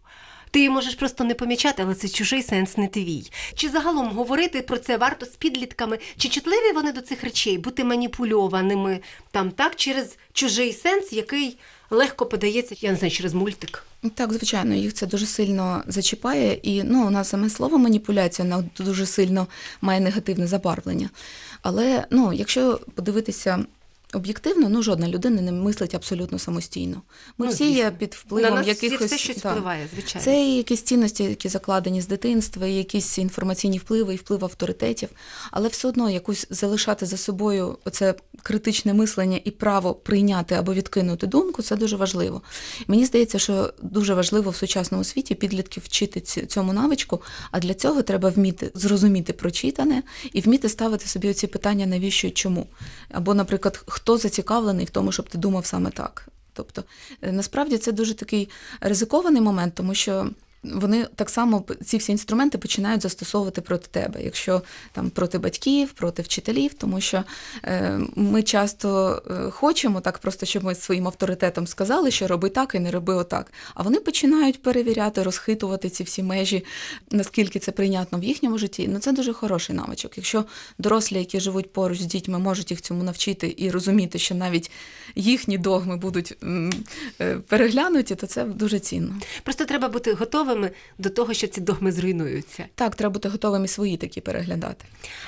[0.50, 3.30] Ти її можеш просто не помічати, але це чужий сенс не твій.
[3.54, 5.98] Чи загалом говорити про це варто з підлітками?
[6.16, 11.58] Чи чутливі вони до цих речей, бути маніпульованими там так через чужий сенс, який
[11.90, 13.84] легко подається, я не знаю, через мультик.
[14.10, 18.68] Так, звичайно, їх це дуже сильно зачіпає, і ну, у нас саме слово маніпуляція воно
[18.78, 19.46] дуже сильно
[19.80, 21.10] має негативне забарвлення.
[21.62, 23.64] Але ну, якщо подивитися
[24.16, 27.02] об'єктивно, ну жодна людина не мислить абсолютно самостійно.
[27.38, 30.24] Ми Ну, всі є під впливом На нас якихось все щось впливає, звичайно.
[30.24, 35.08] Це і якісь цінності, які закладені з дитинства, і якісь інформаційні впливи, і вплив авторитетів,
[35.50, 41.26] але все одно якусь залишати за собою оце критичне мислення і право прийняти або відкинути
[41.26, 42.42] думку це дуже важливо.
[42.86, 48.02] Мені здається, що дуже важливо в сучасному світі підлітків вчити цьому навичку, а для цього
[48.02, 52.66] треба вміти зрозуміти прочитане і вміти ставити собі оці питання, навіщо і чому.
[53.10, 56.28] Або, наприклад, хто зацікавлений в тому, щоб ти думав саме так.
[56.52, 56.84] Тобто,
[57.22, 58.48] е, насправді це дуже такий
[58.80, 60.30] ризикований момент, тому що
[60.64, 66.22] вони так само ці всі інструменти починають застосовувати проти тебе, якщо там проти батьків, проти
[66.22, 67.24] вчителів, тому що
[67.64, 72.74] е, ми часто е, хочемо так, просто щоб ми своїм авторитетом сказали, що роби так
[72.74, 73.52] і не роби отак.
[73.74, 76.64] А вони починають перевіряти, розхитувати ці всі межі,
[77.10, 78.88] наскільки це прийнятно в їхньому житті.
[78.92, 80.12] Ну це дуже хороший навичок.
[80.16, 80.44] Якщо
[80.78, 84.70] дорослі, які живуть поруч з дітьми, можуть їх цьому навчити і розуміти, що навіть
[85.14, 86.36] їхні догми будуть
[87.20, 89.14] е, переглянуті, то це дуже цінно.
[89.42, 90.12] Просто треба бути
[90.54, 92.64] готовими до того, що ці догми зруйнуються.
[92.74, 94.84] Так, треба бути готовими свої такі переглядати.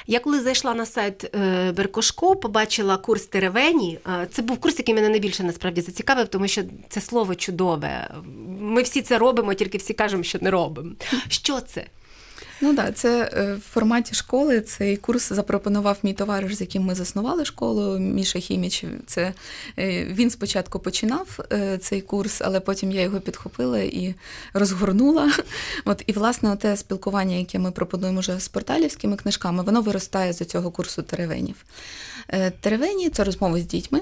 [0.06, 3.98] Я коли зайшла на сайт е, Беркошко, побачила курс Теревені.
[4.06, 8.10] Е, Це був курс, який мене найбільше насправді зацікавив, тому що це слово чудове.
[8.60, 10.90] Ми всі це робимо, тільки всі кажемо, що не робимо.
[11.28, 11.86] Що це?
[12.60, 14.60] Ну так, це е, в форматі школи.
[14.60, 17.98] Цей курс запропонував мій товариш, з яким ми заснували школу.
[17.98, 18.84] Міша Хіміч.
[19.06, 19.32] Це
[19.78, 24.14] е, він спочатку починав е, цей курс, але потім я його підхопила і
[24.54, 25.32] розгорнула.
[25.84, 30.44] От і власне те спілкування, яке ми пропонуємо вже з порталівськими книжками, воно виростає з
[30.44, 31.56] цього курсу теревенів.
[32.60, 34.00] Теревені це розмови з дітьми,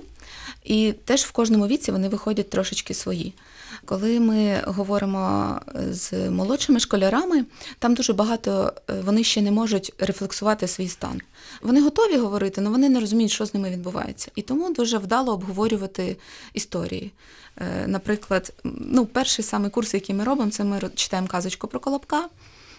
[0.64, 3.34] і теж в кожному віці вони виходять трошечки свої.
[3.84, 5.60] Коли ми говоримо
[5.90, 7.44] з молодшими школярами,
[7.78, 11.20] там дуже багато е, вони ще не можуть рефлексувати свій стан.
[11.62, 14.30] Вони готові говорити, але вони не розуміють, що з ними відбувається.
[14.34, 16.16] І тому дуже вдало обговорювати
[16.52, 17.12] історії.
[17.56, 22.28] Е, Наприклад, ну, перший самий курс, який ми робимо, це ми читаємо казочку про Колобка.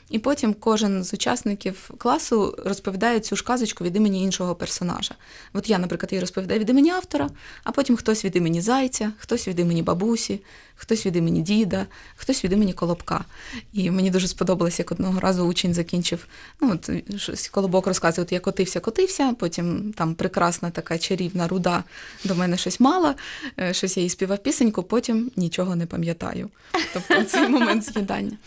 [0.10, 5.16] І потім кожен з учасників класу розповідає цю ж казочку від імені іншого персонажа.
[5.54, 7.30] От я, наприклад, її розповідаю від імені автора,
[7.64, 10.42] а потім хтось від імені зайця, хтось від імені бабусі,
[10.76, 13.26] хтось від імені діда, хтось від імені колобка.
[13.74, 16.28] І мені дуже сподобалось, як одного разу учень закінчив.
[16.62, 16.90] Ну, от
[17.22, 21.84] щось колобок розказує, от я котився, котився, потім там прекрасна така чарівна руда
[22.24, 23.16] до мене щось мала,
[23.60, 26.50] е, щось я їй співав пісеньку, потім нічого не пам'ятаю.
[26.94, 28.38] Тобто цей момент з'їдання.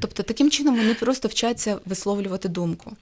[0.00, 2.92] Тобто, таким чином вони просто вчаться висловлювати думку.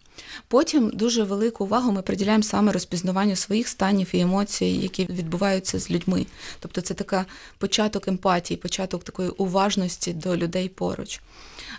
[0.48, 5.90] Потім дуже велику увагу ми приділяємо саме розпізнаванню своїх станів і емоцій, які відбуваються з
[5.90, 6.26] людьми.
[6.60, 7.26] Тобто, це така
[7.58, 11.20] початок емпатії, початок такої уважності до людей поруч.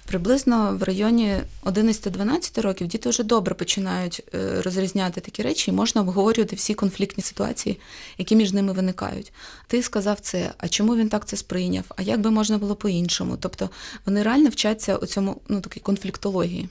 [0.07, 6.01] Приблизно в районі 11-12 років діти вже добре починають е, розрізняти такі речі, і можна
[6.01, 7.79] обговорювати всі конфліктні ситуації,
[8.17, 9.33] які між ними виникають.
[9.67, 11.83] Ти сказав це, а чому він так це сприйняв?
[11.95, 13.37] А як би можна було по-іншому?
[13.39, 13.69] Тобто
[14.05, 16.69] вони реально вчаться у цьому ну, такій конфліктології.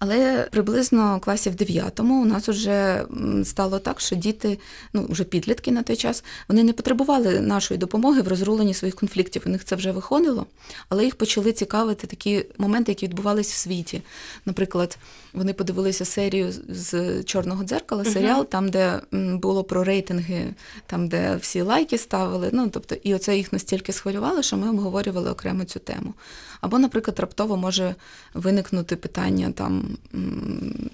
[0.00, 3.04] Але приблизно в класі в 9 у нас вже
[3.44, 4.58] стало так, що діти,
[4.92, 9.42] ну вже підлітки на той час, вони не потребували нашої допомоги в розруленні своїх конфліктів.
[9.46, 10.46] У них це вже виходило,
[10.88, 14.02] але їх почали цікавити такі моменти, які відбувалися в світі.
[14.46, 14.98] Наприклад,
[15.32, 20.54] вони подивилися серію з чорного дзеркала, серіал, там, де було про рейтинги,
[20.86, 22.50] там, де всі лайки ставили.
[22.52, 26.14] Ну тобто, і оце їх настільки схвилювало, що ми обговорювали окремо цю тему.
[26.60, 27.94] Або, наприклад, раптово може
[28.34, 29.89] виникнути питання там,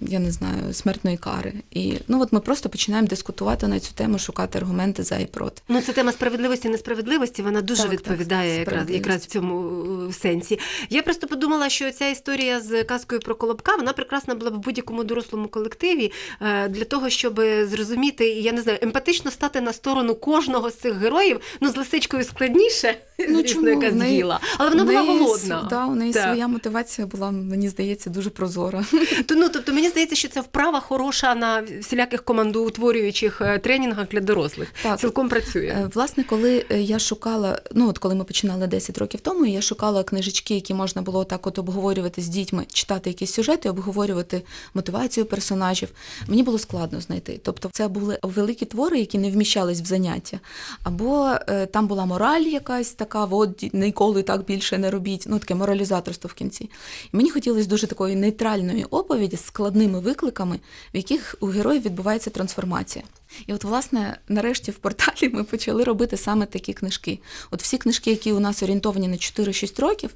[0.00, 1.52] я не знаю, смертної кари.
[1.70, 5.62] І ну от ми просто починаємо дискутувати на цю тему, шукати аргументи за і проти.
[5.68, 9.82] Ну, це тема справедливості і несправедливості, вона дуже Так, так, відповідає якраз, якраз в цьому
[10.08, 10.58] е, сенсі.
[10.90, 14.58] Я просто подумала, що ця історія з казкою про Колобка, вона прекрасна була б в
[14.58, 20.14] будь-якому дорослому колективі е, для того, щоб зрозуміти, я не знаю, емпатично стати на сторону
[20.14, 21.40] кожного з цих героїв.
[21.60, 22.94] Ну, з лисичкою складніше,
[23.28, 24.40] Ну, звісно, яка з'їла.
[24.58, 25.66] Але вона була голодна.
[25.70, 26.22] Да, у неї Так.
[26.22, 28.84] своя мотивація була, мені здається, дуже прозора.
[29.26, 34.20] То, ну, тобто мені здається, що це вправа хороша на всіляких командоутворюючих е, тренінгах для
[34.20, 34.68] дорослих.
[34.82, 35.00] Так.
[35.00, 35.66] Цілком працює.
[35.66, 39.60] Е, Власне, коли е, я шукала, ну от коли ми починали 10 років тому, я
[39.60, 44.42] шукала книжечки, які можна було так от обговорювати з дітьми, читати якісь сюжети, обговорювати
[44.74, 45.88] мотивацію персонажів.
[46.28, 47.40] Мені було складно знайти.
[47.42, 50.40] Тобто, це були великі твори, які не вміщались в заняття,
[50.82, 51.30] або
[51.72, 55.24] там була мораль якась така, от ніколи так більше не робіть.
[55.26, 56.70] Ну таке моралізаторство в кінці.
[57.12, 60.60] І мені хотілося дуже такої нейтральної емоційної оповіді з складними викликами,
[60.94, 63.04] в яких у героїв відбувається трансформація.
[63.46, 67.18] І от, власне, нарешті в порталі ми почали робити саме такі книжки.
[67.50, 70.10] От всі книжки, які у нас орієнтовані на 4-6 років,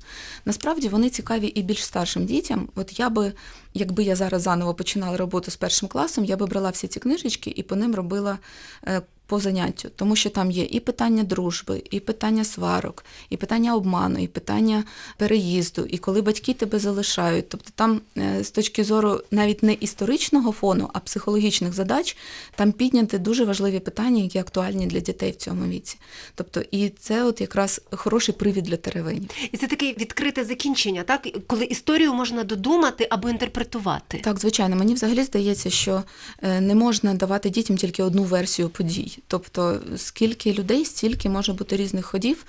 [0.44, 2.68] насправді вони цікаві і більш старшим дітям.
[2.74, 3.32] От я би,
[3.74, 7.52] якби я зараз заново починала роботу з першим класом, я би брала всі ці книжечки
[7.56, 8.38] і по ним робила
[8.86, 13.74] е, по заняттю, тому що там є і питання дружби, і питання сварок, і питання
[13.74, 14.84] обману, і питання
[15.16, 17.48] переїзду, і коли батьки тебе залишають.
[17.48, 22.16] Тобто там е, з точки зору навіть не історичного фону, а психологічних задач,
[22.54, 25.98] там підняти дуже важливі питання, які актуальні для дітей в цьому віці.
[26.34, 29.30] Тобто, і це от якраз хороший привід для теревенів.
[29.52, 34.20] І це таке відкрите закінчення, так коли історію можна додумати або інтерпретувати.
[34.24, 36.02] Так, звичайно, мені взагалі здається, що
[36.42, 39.19] е, не можна давати дітям тільки одну версію подій.
[39.26, 42.44] Тобто, скільки людей, стільки може бути різних ходів.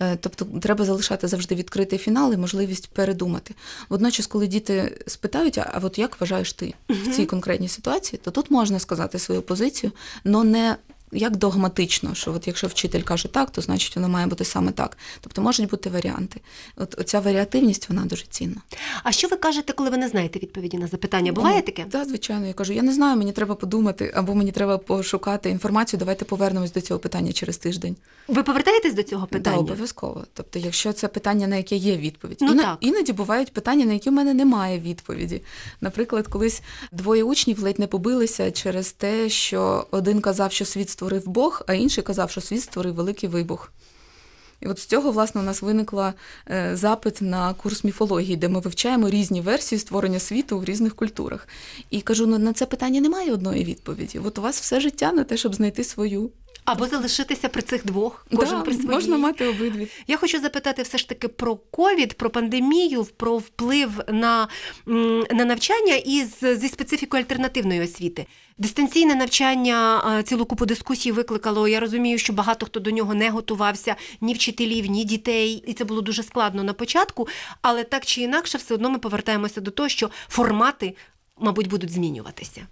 [0.00, 3.54] Е, тобто, треба залишати завжди відкритий фінал і можливість передумати.
[3.88, 8.50] Водночас, коли діти спитають, а от як вважаєш ти в цій конкретній ситуації, то тут
[8.50, 9.92] можна сказати свою позицію,
[10.24, 10.76] але не
[11.12, 14.98] як догматично, що от якщо вчитель каже так, то значить воно має бути саме так.
[15.20, 16.40] Тобто можуть бути варіанти.
[16.76, 18.60] От оця варіативність вона дуже цінна.
[19.02, 21.32] А що ви кажете, коли ви не знаєте відповіді на запитання?
[21.32, 21.86] Буває таке?
[21.90, 25.98] Так, звичайно, я кажу, я не знаю, мені треба подумати, або мені треба пошукати інформацію.
[25.98, 27.96] Давайте повернемось до цього питання через тиждень.
[28.28, 29.56] Ви повертаєтесь до цього питання?
[29.56, 30.24] Так, обов'язково.
[30.34, 32.76] Тобто, якщо це питання, на яке є відповідь, Ну, Іно- так.
[32.80, 35.42] іноді бувають питання, на які в мене немає відповіді.
[35.80, 41.28] Наприклад, колись двоє учнів ледь не побилися через те, що один казав, що світ створив
[41.28, 43.72] Бог, а інший казав, що світ створив великий вибух.
[44.60, 46.14] І от з цього, власне, у нас виникла
[46.50, 51.48] е, запит на курс міфології, де ми вивчаємо різні версії створення світу в різних культурах.
[51.90, 54.18] І кажу, ну на це питання немає одної відповіді.
[54.24, 56.30] От у вас все життя на те, щоб знайти свою.
[56.70, 58.88] Або залишитися при цих двох, кожен Да, при своїй.
[58.88, 59.88] можна мати обидві.
[60.06, 64.48] Я хочу запитати все ж таки про ковід, про пандемію, про вплив на,
[65.30, 66.24] на навчання і
[66.56, 68.26] зі специфікою альтернативної освіти.
[68.58, 71.68] Дистанційне навчання цілу купу дискусій викликало.
[71.68, 75.84] Я розумію, що багато хто до нього не готувався, ні вчителів, ні дітей, і це
[75.84, 77.28] було дуже складно на початку.
[77.62, 80.96] Але так чи інакше, все одно ми повертаємося до того, що формати,
[81.38, 82.66] мабуть, будуть змінюватися.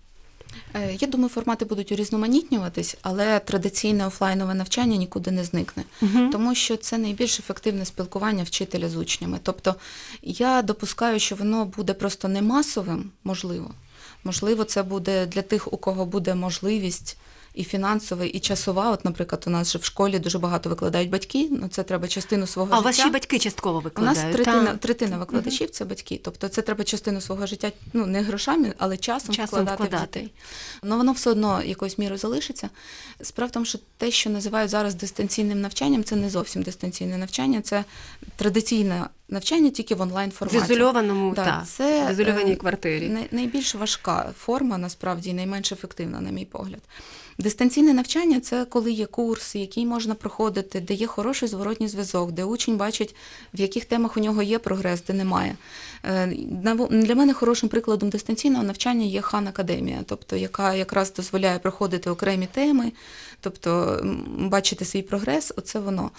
[0.75, 5.85] Е, Я думаю, формати будуть урізноманітнюватись, але традиційне офлайнове навчання нікуди не зникне,
[6.33, 9.39] тому що це найбільш ефективне спілкування вчителя з учнями.
[9.43, 9.75] Тобто
[10.23, 13.71] я допускаю, що воно буде просто не масовим, можливо.
[14.25, 17.17] Можливо, це буде для тих, у кого буде можливість.
[17.55, 18.91] І фінансова, і часова.
[18.91, 21.49] От, наприклад, у нас же в школі дуже багато викладають батьки.
[21.51, 22.85] Ну це треба частину свого А у життя.
[22.89, 24.77] вас ще й батьки частково У нас третина, Та.
[24.77, 26.21] третина викладачів це батьки.
[26.25, 30.19] Тобто це треба частину свого життя, ну не грошами, але часом, Часом вкладати, вкладати.
[30.19, 30.33] в дітей.
[30.83, 32.71] Ну воно все одно якоюсь мірою залишиться.
[33.23, 37.61] Справа в тому, що те, що називають зараз дистанційним навчанням, це не зовсім дистанційне навчання,
[37.63, 37.85] це
[38.37, 43.09] традиційне навчання тільки в онлайн В ізольованому Да, та, це в ізольованій е, квартирі.
[43.09, 46.81] най- найбільш важка форма, насправді, і найменш ефективна, на мій погляд.
[47.41, 52.45] Дистанційне навчання це коли є курс, який можна проходити, де є хороший зворотній зв'язок, де
[52.45, 53.15] учень бачить,
[53.55, 55.57] в яких темах у нього є прогрес, де немає.
[56.05, 56.27] Е,
[56.91, 62.49] Для мене хорошим прикладом дистанційного навчання є Хан Академія, тобто яка якраз дозволяє проходити окремі
[62.53, 62.93] теми,
[63.41, 64.01] тобто
[64.39, 66.11] бачити свій прогрес, оце воно.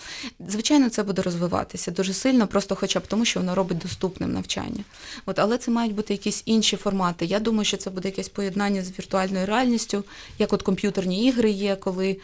[0.47, 4.83] Звичайно, це буде розвиватися дуже сильно, просто хоча б тому, що воно робить доступним навчання.
[5.25, 7.25] От, але це мають бути якісь інші формати.
[7.25, 10.03] Я думаю, що це буде якесь поєднання з віртуальною реальністю,
[10.39, 12.17] як от комп'ютерні ігри є, коли.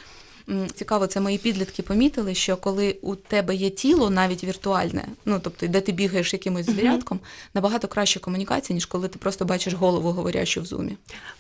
[0.76, 5.68] Цікаво, це мої підлітки помітили, що коли у тебе є тіло, навіть віртуальне, ну тобто,
[5.68, 7.20] де ти бігаєш якимось звірятком,
[7.54, 10.98] набагато краще комунікація, ніж коли ти просто бачиш голову говорящу в зумі.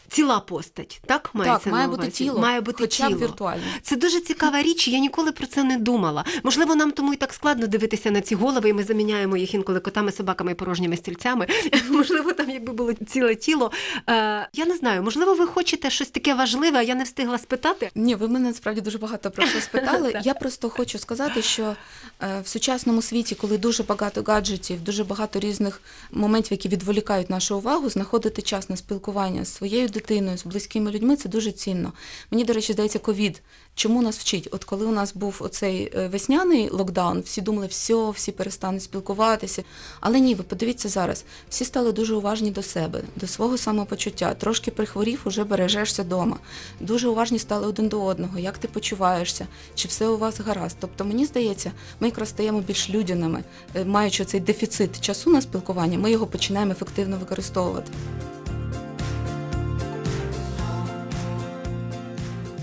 [0.09, 3.19] Ціла постать, так мається так, має на бути тіло, Має бути хоча тіло.
[3.19, 3.63] б віртуальне.
[3.81, 6.25] Це дуже цікава річ, я ніколи про це не думала.
[6.43, 9.79] Можливо, нам тому і так складно дивитися на ці голови, і ми заміняємо їх інколи
[9.79, 11.47] котами, собаками і порожніми стільцями.
[11.89, 13.71] Можливо, там якби було ціле тіло.
[14.09, 17.89] Е, я не знаю, можливо, ви хочете щось таке важливе, а я не встигла спитати.
[17.95, 20.13] Ні, ви мене насправді дуже багато про це спитали.
[20.23, 21.75] Я просто хочу сказати, що
[22.21, 25.81] е, в сучасному світі, коли дуже багато гаджетів, дуже багато різних
[26.11, 31.15] моментів, які відволікають нашу увагу, знаходити час на спілкування з своєю дитиною, з близькими людьми,
[31.15, 31.93] це дуже цінно.
[32.31, 33.41] Мені, до речі, здається, ковід.
[33.75, 34.47] Чому нас вчить?
[34.51, 39.63] От коли у нас був оцей е, весняний локдаун, всі думали, все, всі перестануть спілкуватися.
[39.99, 44.33] Але ні, ви подивіться зараз, всі стали дуже уважні до себе, до свого самопочуття.
[44.33, 46.37] Трошки прихворів, уже бережешся вдома.
[46.79, 50.77] Дуже уважні стали один до одного, як ти почуваєшся, чи все у вас гаразд.
[50.79, 53.43] Тобто, мені здається, ми якраз стаємо більш людяними,
[53.75, 57.91] Е, маючи цей дефіцит часу на спілкування, ми його починаємо ефективно використовувати.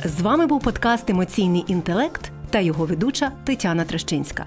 [0.05, 4.47] З вами був подкаст Емоційний інтелект та його ведуча Тетяна Трещинська.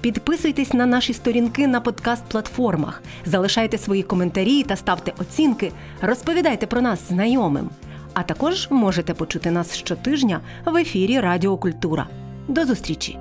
[0.00, 7.08] Підписуйтесь на наші сторінки на подкаст-платформах, залишайте свої коментарі та ставте оцінки, розповідайте про нас
[7.08, 7.70] знайомим.
[8.14, 12.06] А також можете почути нас щотижня в ефірі Радіо Культура.
[12.48, 13.18] До зустрічі!